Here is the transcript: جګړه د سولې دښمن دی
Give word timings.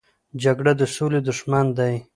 جګړه 0.43 0.73
د 0.79 0.81
سولې 0.95 1.19
دښمن 1.27 1.65
دی 1.77 1.93